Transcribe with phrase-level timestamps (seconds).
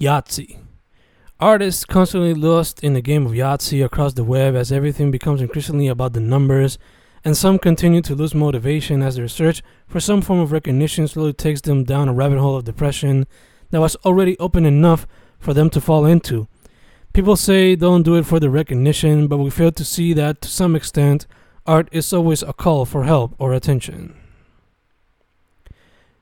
[0.00, 0.58] Yahtzee.
[1.40, 5.88] Artists constantly lost in the game of Yahtzee across the web as everything becomes increasingly
[5.88, 6.78] about the numbers,
[7.24, 11.32] and some continue to lose motivation as their search for some form of recognition slowly
[11.32, 13.26] takes them down a rabbit hole of depression
[13.70, 15.06] that was already open enough
[15.38, 16.46] for them to fall into.
[17.12, 20.48] People say don't do it for the recognition, but we fail to see that to
[20.48, 21.26] some extent,
[21.66, 24.14] art is always a call for help or attention.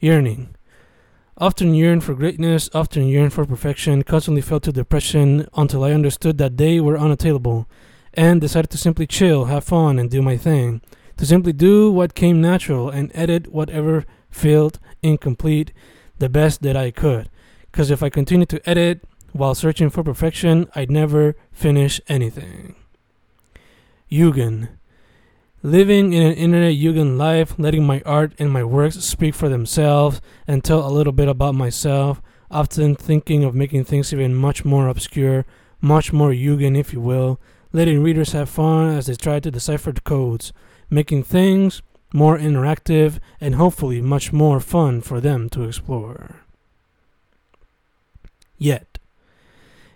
[0.00, 0.56] Yearning.
[1.40, 6.36] Often yearned for greatness, often yearned for perfection, constantly fell to depression until I understood
[6.36, 7.66] that they were unattainable,
[8.12, 10.82] and decided to simply chill, have fun, and do my thing.
[11.16, 15.72] To simply do what came natural and edit whatever failed incomplete
[16.18, 17.30] the best that I could.
[17.70, 19.02] Because if I continued to edit
[19.32, 22.74] while searching for perfection, I'd never finish anything.
[24.12, 24.68] Yugen.
[25.62, 30.22] Living in an internet Yugen life, letting my art and my works speak for themselves
[30.46, 34.88] and tell a little bit about myself, often thinking of making things even much more
[34.88, 35.44] obscure,
[35.82, 37.38] much more Yugen, if you will,
[37.74, 40.54] letting readers have fun as they try to decipher the codes,
[40.88, 41.82] making things
[42.14, 46.36] more interactive and hopefully much more fun for them to explore.
[48.56, 48.89] Yet,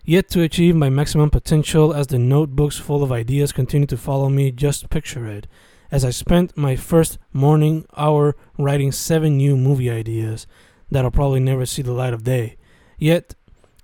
[0.05, 4.29] yet to achieve my maximum potential as the notebooks full of ideas continue to follow
[4.29, 5.47] me, just picture it.
[5.91, 10.47] As I spent my first morning hour writing seven new movie ideas
[10.91, 12.57] that'll probably never see the light of day.
[12.99, 13.35] Yet,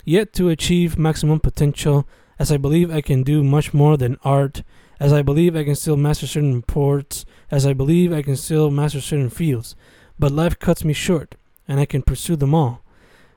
[0.05, 2.07] yet to achieve maximum potential,
[2.39, 4.63] as I believe I can do much more than art,
[4.99, 8.71] as I believe I can still master certain reports, as I believe I can still
[8.71, 9.75] master certain fields.
[10.19, 12.83] But life cuts me short, and I can pursue them all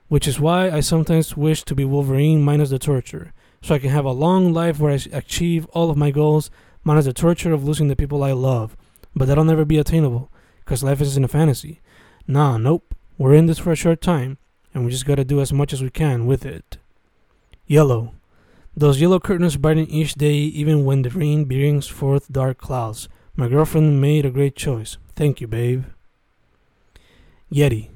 [0.07, 3.89] which is why I sometimes wish to be Wolverine minus the torture, so I can
[3.89, 6.51] have a long life where I achieve all of my goals
[6.83, 8.75] minus the torture of losing the people I love.
[9.15, 11.81] But that'll never be attainable, because life isn't a fantasy.
[12.27, 12.95] Nah, nope.
[13.17, 14.37] We're in this for a short time,
[14.73, 16.77] and we just gotta do as much as we can with it.
[17.67, 18.13] Yellow.
[18.75, 23.07] Those yellow curtains brighten each day, even when the rain brings forth dark clouds.
[23.35, 24.97] My girlfriend made a great choice.
[25.15, 25.85] Thank you, babe.
[27.51, 27.89] Yeti.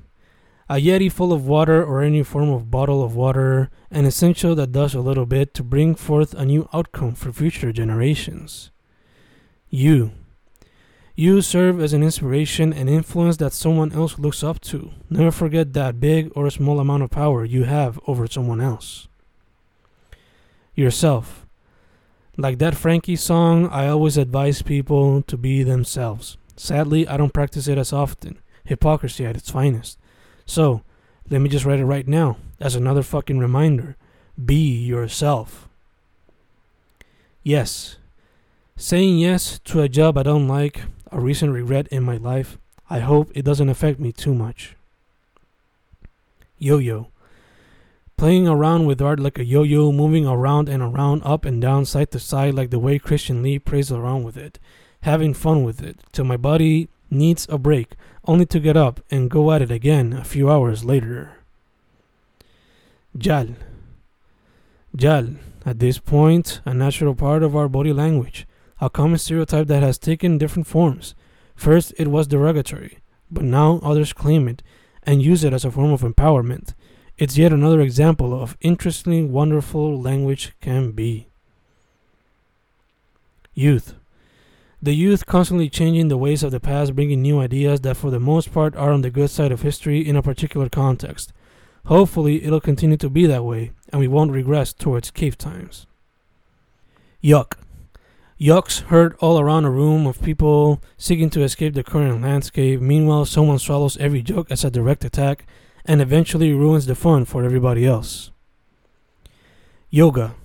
[0.70, 4.74] A Yeti full of water or any form of bottle of water, an essential that
[4.74, 8.70] does a little bit to bring forth a new outcome for future generations.
[9.70, 10.12] You.
[11.16, 14.92] You serve as an inspiration and influence that someone else looks up to.
[15.10, 19.08] Never forget that big or small amount of power you have over someone else.
[20.76, 21.46] Yourself.
[22.36, 26.38] Like that Frankie song, I always advise people to be themselves.
[26.58, 28.40] Sadly, I don't practice it as often.
[28.66, 29.98] Hypocrisy at its finest.
[30.48, 30.82] So,
[31.30, 33.98] let me just write it right now as another fucking reminder.
[34.44, 35.68] Be yourself.
[37.44, 37.98] Yes.
[38.78, 42.58] Saying yes to a job I don't like, a recent regret in my life,
[42.90, 44.76] I hope it doesn't affect me too much.
[46.58, 47.08] Yo yo.
[48.16, 51.86] Playing around with art like a yo yo, moving around and around, up and down,
[51.86, 54.60] side to side, like the way Christian Lee plays around with it.
[55.02, 57.96] Having fun with it, till my body needs a break,
[58.26, 61.38] only to get up and go at it again a few hours later.
[63.18, 63.50] Jal.
[64.96, 65.30] Jal,
[65.66, 68.48] at this point, a natural part of our body language,
[68.80, 71.16] a common stereotype that has taken different forms.
[71.56, 73.00] First, it was derogatory,
[73.32, 74.62] but now others claim it
[75.04, 76.74] and use it as a form of empowerment.
[77.18, 81.28] It's yet another example of interestingly wonderful language can be.
[83.54, 83.96] Youth.
[84.82, 88.20] The youth constantly changing the ways of the past, bringing new ideas that for the
[88.20, 91.34] most part are on the good side of history in a particular context.
[91.86, 95.88] Hopefully, it'll continue to be that way, and we won't regress towards cave times.
[97.24, 97.54] Yuck.
[98.40, 102.80] Yucks heard all around a room of people seeking to escape the current landscape.
[102.80, 105.48] Meanwhile, someone swallows every joke as a direct attack
[105.86, 108.30] and eventually ruins the fun for everybody else.
[109.90, 110.36] Yoga.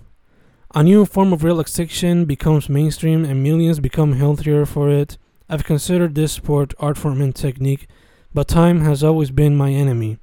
[0.74, 5.18] A new form of relaxation becomes mainstream and millions become healthier for it.
[5.46, 7.86] I've considered this sport art form and technique,
[8.32, 10.16] but time has always been my enemy.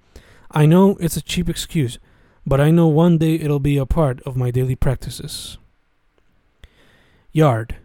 [0.50, 2.00] I know it's a cheap excuse,
[2.48, 5.59] but I know one day it'll be a part of my daily practices.
[7.32, 7.76] Yard.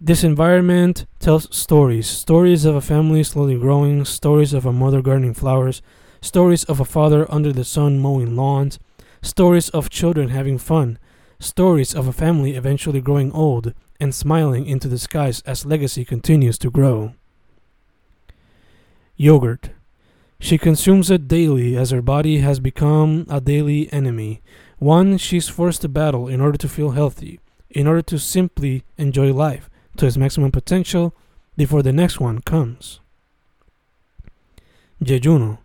[0.00, 5.34] This environment tells stories stories of a family slowly growing, stories of a mother gardening
[5.34, 5.82] flowers,
[6.20, 8.78] stories of a father under the sun mowing lawns,
[9.20, 10.96] stories of children having fun
[11.40, 16.58] stories of a family eventually growing old and smiling into the skies as legacy continues
[16.58, 17.14] to grow.
[19.16, 19.70] Yogurt.
[20.40, 24.40] She consumes it daily as her body has become a daily enemy,
[24.78, 29.32] one she's forced to battle in order to feel healthy, in order to simply enjoy
[29.32, 31.12] life to its maximum potential
[31.56, 33.00] before the next one comes.
[35.02, 35.58] Yeyuno.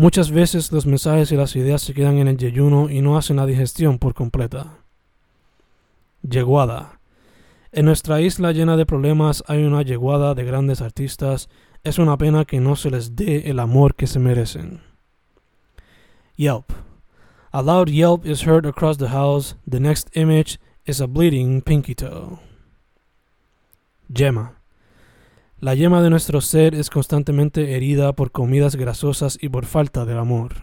[0.00, 3.36] Muchas veces los mensajes y las ideas se quedan en el yeyuno y no hacen
[3.36, 4.78] la digestión por completa.
[6.22, 7.00] Yeguada.
[7.70, 11.50] En nuestra isla llena de problemas hay una yeguada de grandes artistas.
[11.84, 14.80] Es una pena que no se les dé el amor que se merecen.
[16.34, 16.72] Yelp.
[17.52, 19.54] A loud yelp is heard across the house.
[19.68, 22.38] The next image is a bleeding pinky toe.
[24.10, 24.59] Yema.
[25.62, 30.16] La yema de nuestro ser es constantemente herida por comidas grasosas y por falta del
[30.16, 30.62] amor.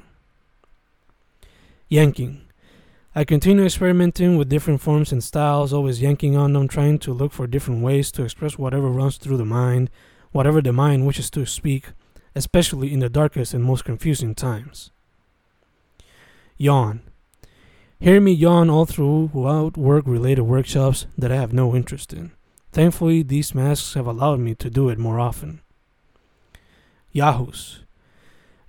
[1.87, 2.47] Yanking.
[3.15, 7.31] I continue experimenting with different forms and styles, always yanking on them, trying to look
[7.31, 9.91] for different ways to express whatever runs through the mind,
[10.31, 11.91] whatever the mind wishes to speak,
[12.33, 14.89] especially in the darkest and most confusing times.
[16.57, 17.01] Yawn.
[17.99, 22.31] Hear me yawn all through, throughout work related workshops that I have no interest in.
[22.77, 25.61] Thankfully, these masks have allowed me to do it more often.
[27.11, 27.83] Yahoos.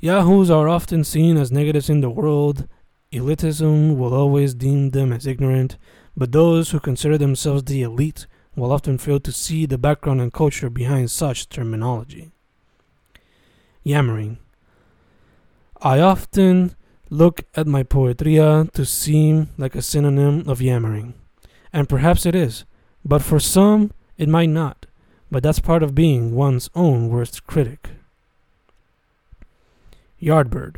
[0.01, 2.67] Yahoos are often seen as negatives in the world,
[3.13, 5.77] Elitism will always deem them as ignorant,
[6.17, 8.27] but those who consider themselves the elite
[8.57, 12.31] will often fail to see the background and culture behind such terminology.
[13.83, 14.39] Yammering.
[15.83, 16.75] I often
[17.11, 21.13] look at my poetria to seem like a synonym of yammering,
[21.75, 22.65] and perhaps it is,
[23.05, 24.87] but for some it might not,
[25.31, 27.91] but that's part of being one's own worst critic.
[30.21, 30.77] Yardbird.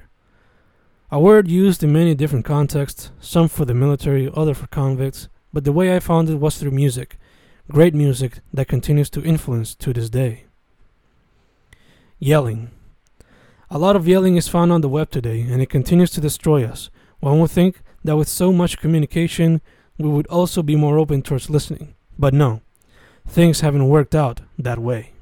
[1.11, 5.65] A word used in many different contexts, some for the military, other for convicts, but
[5.65, 7.19] the way I found it was through music,
[7.69, 10.45] great music that continues to influence to this day.
[12.19, 12.71] Yelling.
[13.71, 16.65] A lot of yelling is found on the web today, and it continues to destroy
[16.65, 16.91] us.
[17.21, 19.63] One would think that with so much communication,
[19.99, 21.95] we would also be more open towards listening.
[22.19, 22.61] But no,
[23.31, 25.13] things haven't worked out that way.